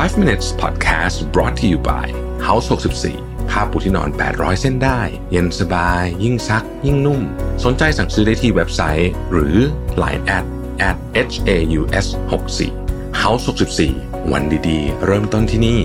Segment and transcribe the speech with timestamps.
[0.00, 2.06] 5 minutes podcast brought to you by
[2.48, 2.66] House
[3.08, 7.20] 64ผ้าปูที่นอน 800 เส้นได้ เย็นสบาย ยิ่งซัก ยิ่งนุ่ม
[7.64, 9.56] สนใจสั่งซื้อได้ที่เว็บไซต์ หรือ
[10.02, 10.44] Line at
[10.88, 10.96] at
[11.32, 13.44] h a u s 6 4 House
[13.88, 15.80] 64วันดีๆ เริ่มต้นที่นี่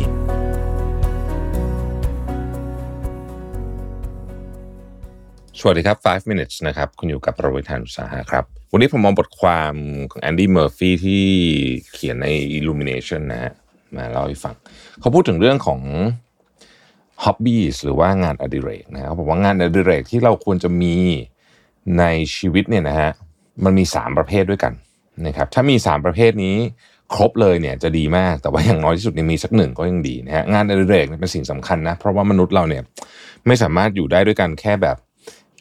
[5.59, 9.73] สวัสดีครับ 5 minutes นะครับ คุณอยู่กับประวิทานุสาหะครับ วันนี้ผมมองบทความ
[10.11, 11.25] ของแอนดี้เมอร์ฟีที่
[11.93, 12.27] เขียนใน
[12.57, 13.53] Illumination นะฮะ
[13.95, 14.55] มาเล่าให้ฟัง
[14.99, 15.81] เขาพูดถึงเรื่องของ
[17.23, 20.95] hobbies หรือว่างานอดิเรกนะฮะเขาบอกว่างานอดิเรกที่เราควรจะมี
[21.99, 22.03] ใน
[22.35, 23.11] ชีวิตเนี่ยนะฮะ
[23.63, 24.73] มันมี 3 ประเภทด้วยกัน
[25.27, 26.55] นะครับถ้ามี 3 ประเภทนี้
[27.13, 32.83] ครบเลยเนี่ยจะดีมากแต่ว่าอย่างน้อยที่สุดเนี่ยมีสักหนึ่งก็ยังดีนะฮะงานอดิเรกเป็นสิ่งสำคัญนะเพราะว่ามนุษย์เราเนี่ย
[33.47, 34.97] ไม่สามารถอยู่ได้ด้วยกันแค่แบบ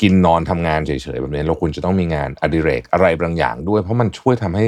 [0.02, 4.66] กินนอนทำงานเฉยๆแบบนี้เราควรจะต้องมีงานอดิเรกอะไรบางอย่างด้วย เพราะมันช่วยทำให้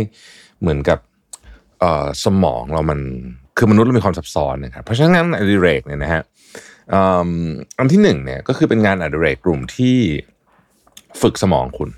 [0.60, 0.98] เหมือนกับ
[2.24, 3.00] สมองเรามัน
[3.58, 6.22] คือมนุษย์เรามีความซับซ้อนนะครับเพราะฉะนั้นงานอดิเรกเนี่ยนะฮะ
[7.78, 9.98] อันที่หนึ่งเนี่ยก็คือเป็นงานอดิเรกกลุ่มที่
[11.22, 11.90] ฝึกสมองคุณ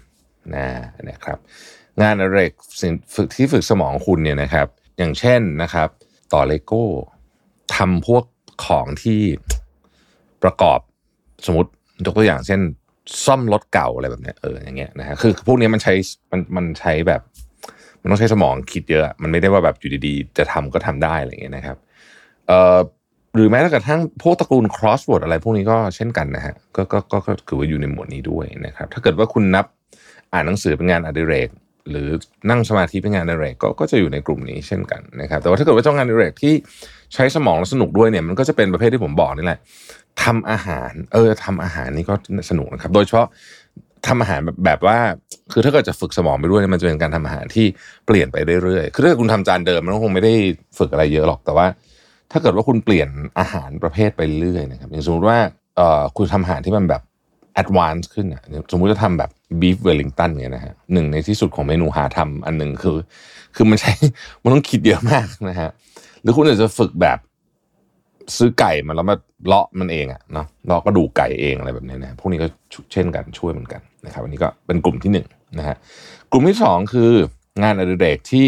[0.56, 0.68] นะ
[1.10, 1.38] นะครับ
[2.02, 4.66] งานอดิเรกสิ่งฝึกที่ฝึกสมองคุณเนี่ยนะครับ
[4.98, 5.88] อย่างเช่นนะครับ
[6.32, 6.84] ต่อเลโก้
[7.76, 8.24] ทำพวก
[8.66, 9.20] ของที่
[10.42, 10.80] ประกอบ
[11.46, 11.70] สมมติ
[12.04, 12.60] ยกตัวอย่างเช่น
[13.24, 15.94] ซ่อมรถเก่าอะไรแบบเนี้ยเอออย่างเงี้ยนะฮะคือพวกนี้มันใช้
[16.30, 17.20] มันมันใช้แบบ
[18.02, 21.76] มันต้องใช้สมองคิดเยอะ มันไม่ได้ว่าแบบอยู่ดีๆ จะทำก็ทำได้อะไรอย่างเงี้ยนะครับ
[22.48, 22.78] เอ่อ
[23.34, 29.66] หรือแม้กระทั่งพวกตระกูล crossword อะไรพวกนี้ก็เช่นกันนะฮะก็ก็ก็ก็ถือว่าอยู่ในหมวดนี้ด้วยนะครับ ถ้าเกิดว่าคุณนับ
[30.32, 31.48] อ่านหนังสือเป็นงานอดิเรก
[31.90, 32.08] หรือ
[32.50, 36.54] นั่งสมาธิเป็นงานอดิเรกก็ก็จะอยู่ในกลุ่มนี้เช่นกันนะครับ แต่ว่าถ้าเกิดว่าจ้องงานอดิเรกที่
[37.14, 39.60] ใช้สมองและสนุกด้วยเนี่ยมันก็จะเป็นประเภทที่ผมบอกนี่แหละ
[40.22, 42.14] ทำอาหาร เออทำอาหารนี่ก็
[42.50, 43.28] สนุกนะครับ โดยเฉพาะ
[44.06, 44.98] ทำอาหารแบบแบบว่า
[45.52, 47.66] คือถ้าเกิดจะฝึกสมองไปด้วยเนี่ยมันจะเป็นการทำอาหารที่
[48.06, 50.34] เปลี่ยนไปเรื่อยๆ คือถ้าคุณทำจานเดิมมันก็คงไม่ได้
[50.78, 51.66] ฝึกอะไรเยอะหรอก แต่ว่า
[52.32, 55.38] ถ้าเกิดว่าคุณเปลี่ยนอาหารประเภทไปเรื่อยนะครับ อย่างสมมติว่า
[55.76, 57.02] เอ่อคุณทำอาหารที่มันแบบ
[57.54, 58.42] advance ขึ้นอะ
[58.72, 59.30] สมมุติจะทำแบบ
[59.60, 62.96] beef Wellington เนี่ยนะฮะหนึ่งในที่สุดของเมนูหาทำอันหนึ่งคือ
[63.56, 63.92] คือมันใช้
[64.42, 65.70] มันต้องคิดเยอะมากนะฮะ
[66.22, 67.18] หรือคุณอาจจะฝึกแบบ
[68.36, 69.16] ซื้อไก่มาแล้วมา
[69.46, 72.46] เลาะมันเองอะเนาะเลาะก็ดูไก่เองอะไรแบบนี้นะพวกนี้ก็
[72.92, 75.26] เช่นกันช่วยเหมือนกันนะครับอันนี้ก็เป็นกลุ่มที่หนึ่ง
[75.58, 75.76] นะฮะ
[76.30, 77.10] กลุ่มที่สองคือ
[77.62, 78.46] งานอดิเรกที่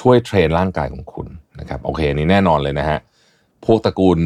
[0.00, 1.26] ช่วยเทรนร่างกายของคุณ
[1.60, 2.98] นะครับโอเคอันนี้แน่นอนเลยนะฮะ
[3.64, 4.18] พวกตระกูล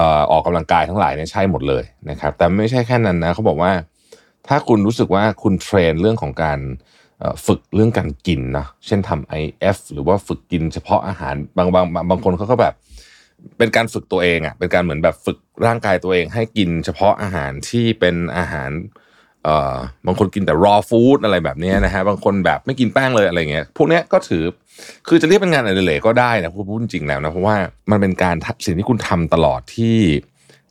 [0.00, 3.72] ออออกกำลังกายทั้งหลายเนี่ยใช่หมดเลยนะครับ แต่ไม่ใช่แค่นั้นนะเขาบอกว่า
[4.48, 6.60] ถ้าคุณรู้สึกว่าคุณเทรนเรื่องของการ
[7.46, 12.74] ฝึกเรื่องการกินนะเช่นทำ IF หรือว่าฝึกกินเฉพาะอาหารบางบางบางคนเขาก็แบบ
[13.58, 18.70] เป็นการฝึกตัวเองอะ่ะเป็นการเหมือนแบบฝึกร่างกายตัวเอง ให้กินเฉพาะอาหารที่เป็นอาหาร
[19.44, 24.42] เอ่อบางคนกินแต่ raw food อะไรแบบนี้นะฮะบางคนแบบไม่กินแป้งเลยอะไรเงี้ยพวกเนี้ยก็ถือ
[25.08, 27.56] คือจะเรียกเป็นงานอดิเรกก็ได้นะพูดจริงๆแล้วนะเพราะว่า
[27.90, 29.98] มันเป็นการสิ่งที่คุณทำตลอดที่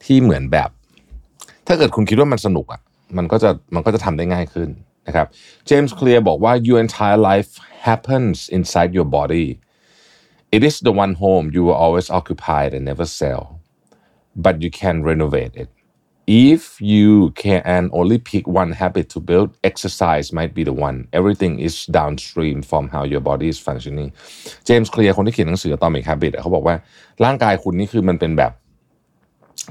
[0.06, 0.70] ที่เหมือนแบบ
[1.68, 2.82] ถ้าเกิดคุณคิดว่ามันสนุกอะ
[3.18, 4.70] มันก็จะมันก็จะทำได้ง่ายขึ้น
[5.08, 5.28] นะครับ
[5.66, 7.52] เจมส์เคลียร์บอกว่า your entire life
[7.88, 9.48] happens inside your body
[10.53, 13.59] It is the one home you will always occupy and never sell,
[14.36, 15.69] but you can renovate it.
[16.28, 20.97] If you can only pick one habit to build, exercise might be the one.
[21.12, 24.09] Everything is downstream from how your body is functioning.
[24.69, 26.75] James Clear คนที่เขียนหนังสือ Atomic Habit เขาบอกว่า
[27.25, 28.52] ร่างกายคุณนี่คือมันเป็นแบบ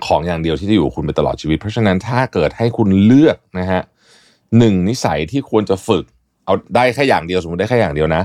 [0.06, 3.82] ของอย่างเดียวที่จะอยู่คุณไปตลอดชีวิต เพราะฉะนั้นถ้าเกิดให้คุณเลือกนะฮะ
[4.58, 6.04] หนึ่งนิสัยที่ควรจะฝึก
[6.44, 8.22] เอาได้แค่อย่างเดียวสมมติได้แค่อย่างเดียวนะ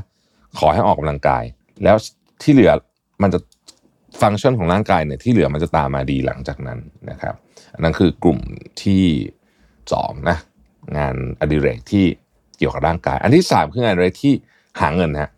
[0.60, 1.44] ขอให้ออกกำลังกาย
[1.84, 1.98] แล้ว
[2.42, 2.72] ที่เหลือ
[3.24, 3.40] มันจะ
[4.22, 7.36] ฟังก์ชันของร่างกายเนี่ยที่เหลือมันจะตามมาดีหลังจากนั้นนะครับ
[7.74, 8.40] อันนั้นคือกลุ่ม
[8.84, 9.04] ที่
[9.94, 10.38] สองนะ
[10.98, 12.06] งานอดิเรกที่
[12.58, 14.34] เกี่ยวกับร่างกาย อันที่สามคืองานอดิเรกที่
[14.80, 15.30] หาเงินฮะ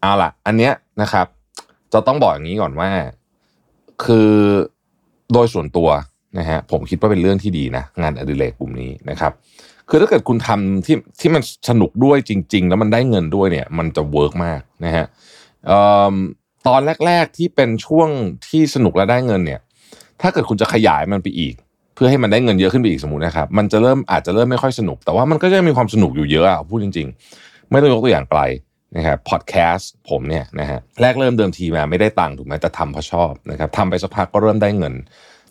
[0.00, 0.72] เอาล่ะ อันเนี้ย
[1.02, 1.26] นะครับ
[1.92, 2.90] จะต้องบอกอย่างนี้ก่อนว่า
[4.04, 4.32] คือ
[5.32, 5.88] โดยส่วนตัว
[6.38, 9.32] นะฮะผมคิดว่าเป็นเรื่องที่ดีนะงานอดิเรกกลุ่มนี้นะครับ
[9.88, 15.06] คือถ้าเกิดคุณทำที่ที่มันสนุกด้วยจริง ๆ แล้วมันได้เงินด้วยเนี่ย มันจะ work มากนะฮะ
[15.66, 15.78] เอ่
[16.12, 16.14] อ
[16.66, 18.08] ตอนแรก ๆที่เป็นช่วง
[18.48, 19.60] ที่สนุกและได้เงินเนี่ย
[20.20, 21.54] ถ้าเกิดคุณจะขยายมันไปอีก
[21.94, 27.08] เพื่อให้มันได้เงินเยอะขึ้นไปอีกสมมตินะครับ มันจะเริ่มอาจจะเริ่มไม่ค่อยสนุก แต่ว่ามันก็จะมีความสนุกอยู่เยอะอะพูดจริง
[27.38, 28.40] ๆ ไม่ต้องยกตัวอย่างไกล
[28.96, 34.94] นะครับพอดแคสต์ผมเนี่ยนะฮะแรกเริ่มเดิมทีมาไม่ได้ตังค์ถูกไหมแต่ทำเพราะชอบนะครับทำไปสักพักก็เริ่มได้เงิน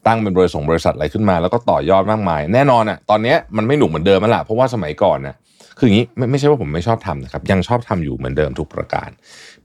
[0.08, 5.36] ตั้งเป็นบริษัทบริษัทอะไรขึ้นมา แล้วก็ต่อยอดมากมาย แน่นอนอะตอนนี้มันไม่หนุกเหมือนเดิมแล้วล่ะเพราะว่าสมัยก่อนน่ะ
[5.78, 9.10] คืออย่างนี้ไม่ไม่ใช่ว่าผมไม่ชอบทำนะครับยังชอบทำอยู่เหมือนเดิมทุกประการ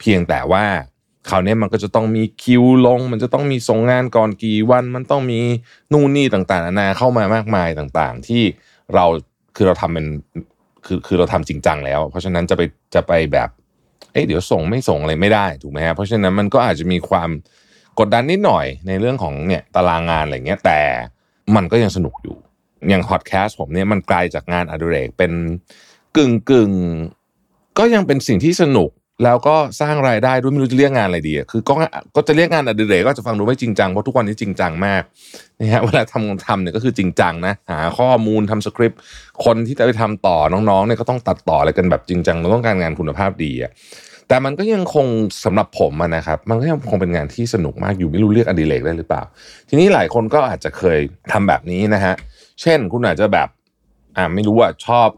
[0.00, 0.64] เพียงแต่ว่า
[1.30, 5.40] คราวนี้มันก็จะต้องมีคิวลง มันจะต้องมีส่งงานก่อนกี่วัน มันต้องมี
[5.92, 8.42] นู่นนี่ต่างๆนานาเข้ามามากมายต่างๆ ที่
[8.94, 9.04] เรา
[9.56, 10.06] คือเราทำเป็น
[10.86, 12.62] คือคือเราทำจริงจังแล้ว เพราะฉะนั้นจะไป
[12.94, 13.48] จะไปแบบ
[14.12, 17.30] เอ้ยเดี๋ยวส่งไม่ส่งอะไรไม่ได้ถูกไหมฮะเพราะฉะนั้นมันก็อาจจะมีความ
[17.98, 20.80] กดดันนิดหน่อยในเรื่องของเนี่ยตารางงานอะไรเงี้ยแต่
[21.56, 22.36] มันก็ยังสนุกอยู่
[22.88, 25.32] อย่างพอดแคสต์ผมเนี่ยมันไกลจากงานอดิเรกเป็น
[26.16, 26.70] กึ่งกึ่ง
[27.78, 28.90] ก็ยังเป็นสิ่งที่สนุก
[29.22, 31.74] แล้วก็สร้างรายได้ด้วยไม่รู้จะเรียกงานอะไรดีคือก็
[32.16, 35.02] ก็จะเรียกงานอดิเรกก็จะฟังดูไม่จริงจังเพราะทุกวันนี้จริงจังมาก
[35.60, 39.00] นะฮะเวลาทำทำเนี่ยก็คือจริงจังนะหาข้อมูลทำสคริปต์
[39.44, 43.70] คนที่จะไปทำต่อน้องๆเนี่ยก็ต้องตัดต่ออะไรกันแบบจริงจังเราต้องการงานคุณภาพดีอะ
[44.28, 45.06] แต่มันก็ยังคง
[45.44, 49.22] สำหรับผมนะครับ มันก็ยังคงเป็นงานที่สนุกมากอยู่ไม่รู้เรียกอดิเรกได้หรือเปล่า
[49.68, 50.98] ทีนี้หลายคนก็อาจจะเคย
[51.32, 52.14] ทำแบบนี้นะฮะ
[52.62, 53.48] เช่นคุณอาจจะแบบ
[54.16, 55.08] อ่าไม่รู้ว่าชอบ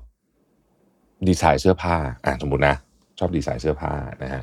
[1.29, 2.77] ดีไซน์เสื้อผ้าอ่าสมมตินะ
[3.19, 3.93] ชอบดีไซน์เสื้อผ้า
[4.23, 4.43] นะฮะ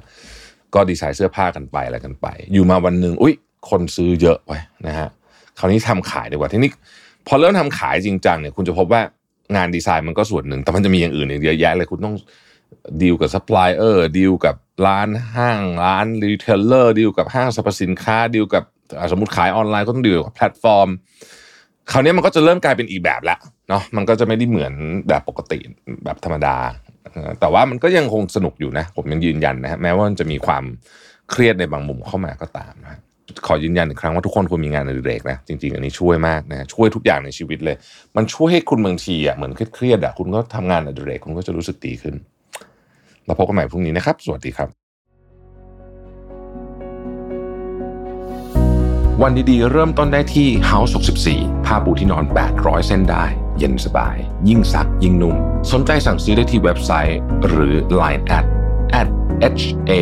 [0.74, 3.34] ก็ดีไซน์เสื้อผ้ากันไปอะไรกันไป อยู่มาวันหนึ่งอุ้ย
[3.70, 4.52] คนซื้อเยอะไป
[4.88, 5.08] นะฮะ
[5.60, 6.70] คราวนี้ทำขายดีกว่าทีนี้
[7.28, 9.02] พอเริ่มทำขายจริงจังเนี่ยคุณจะพบว่า
[9.56, 12.16] งานดีไซน์มันก็ส่วนหนึ่ง แต่มันจะมีอย่างอื่นอีกเยอะแยะเลยคุณต้อง
[13.02, 14.56] ดีลกับ supplier deal กับ
[14.88, 18.64] ร้านห้างร้าน retailer deal กับห้างสรรพสินค้าดีลกับ
[19.12, 20.90] สมมติขายออนไลน์ก็ต้องดีลกับแพลตฟอร์ม
[21.92, 23.38] คราวนี้มันก็จะเริ่มกลายเป็นอีกแบบละ
[23.70, 24.74] เนาะมันก็จะไม่ได้เหมือน
[25.08, 25.60] แบบปกติ
[26.06, 26.56] แบบธรรมดา
[27.40, 30.64] แต่ว่ามันก็ยังคงสนุกอยู่นะ ผมยังยืนยันนะฮะแม้ว่ามันจะมีความ
[31.32, 33.00] เครียดในบางมุมเข้ามาก็ตามนะ
[33.48, 37.76] ขอยืนยันอีกครั้งว่าทุกคนควรมีงานอดิเรกนะจริงๆ อันนี้ช่วยมากนะช่วยทุกอย่างในชีวิตเลย
[38.16, 42.16] มันช่วยให้คุณบางทีอะเหมือนเครียดอะคุณก็ทำงานอดิเรกคุณก็จะรู้สึกดีขึ้น
[43.26, 44.70] เราพบกันใหม่พรุ่งนี้นะครับ สวัสดีครับ
[49.22, 50.92] วันดีๆ เริ่มต้นได้ที่ House
[51.28, 52.24] 64ผ้าปูที่นอน
[52.56, 53.26] 800 เส้นได้
[53.64, 54.16] ย็นสบาย
[54.50, 55.36] ยิ่งซักยิ่งนุ่ม
[55.72, 58.46] สนใจสั่งซื้อได้ที่เว็บไซต์ หรือ Line at
[59.02, 59.08] at
[59.62, 59.94] h a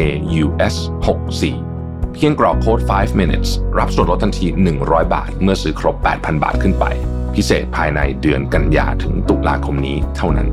[0.43, 0.75] u s
[1.45, 4.47] 64เพียงกรอกโค้ด 5 minutes รับส่วนลดทันที
[4.81, 6.85] 100 บาท เมื่อซื้อครบ 8,000 บาทขึ้นไป
[7.35, 10.47] พิเศษภายในเดือนกันยาถึงตุลาคมนี้เท่านั้น